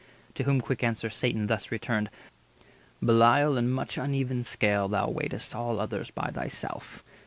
To 0.33 0.41
whom 0.45 0.61
quick 0.61 0.83
answer 0.83 1.11
Satan 1.11 1.45
thus 1.45 1.71
returned:— 1.71 2.09
"Belial, 3.03 3.55
in 3.55 3.69
much 3.69 3.99
uneven 3.99 4.43
scale 4.43 4.87
thou 4.87 5.09
weigh'st 5.11 5.53
All 5.53 5.79
others 5.79 6.09
by 6.09 6.31
thyself. 6.33 7.03